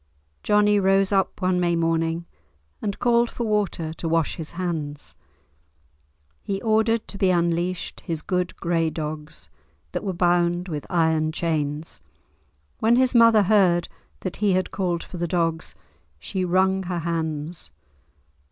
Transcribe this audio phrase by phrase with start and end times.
[0.41, 2.25] Johnie rose up one May morning,
[2.81, 5.15] and called for water to wash his hands.
[6.41, 9.47] He ordered to be unleashed his good grey dogs,
[9.91, 12.01] that were bound with iron chains.
[12.79, 13.89] When his mother heard
[14.21, 15.75] that he had called for the dogs,
[16.17, 17.71] she wrung her hands.